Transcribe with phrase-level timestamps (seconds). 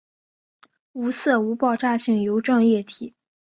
[0.93, 3.13] 无色无爆炸性油状液体。